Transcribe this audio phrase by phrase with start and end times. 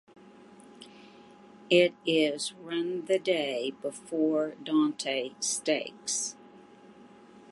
[1.69, 6.35] It is run the day before the Dante Stakes.